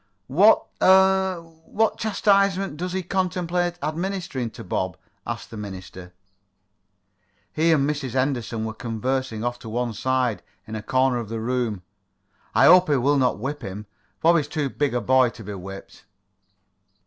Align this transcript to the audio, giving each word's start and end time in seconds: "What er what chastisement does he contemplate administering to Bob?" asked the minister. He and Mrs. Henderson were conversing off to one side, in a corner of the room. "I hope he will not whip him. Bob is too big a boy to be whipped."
"What 0.25 0.65
er 0.81 1.41
what 1.43 1.99
chastisement 1.99 2.77
does 2.77 2.93
he 2.93 3.03
contemplate 3.03 3.77
administering 3.83 4.49
to 4.49 4.63
Bob?" 4.63 4.97
asked 5.27 5.51
the 5.51 5.57
minister. 5.57 6.11
He 7.53 7.71
and 7.71 7.87
Mrs. 7.87 8.13
Henderson 8.13 8.65
were 8.65 8.73
conversing 8.73 9.43
off 9.43 9.59
to 9.59 9.69
one 9.69 9.93
side, 9.93 10.41
in 10.65 10.73
a 10.75 10.81
corner 10.81 11.17
of 11.19 11.29
the 11.29 11.39
room. 11.39 11.83
"I 12.55 12.65
hope 12.65 12.89
he 12.89 12.95
will 12.97 13.19
not 13.19 13.37
whip 13.37 13.61
him. 13.61 13.85
Bob 14.21 14.37
is 14.37 14.47
too 14.47 14.71
big 14.71 14.95
a 14.95 15.01
boy 15.01 15.29
to 15.29 15.43
be 15.43 15.53
whipped." 15.53 16.05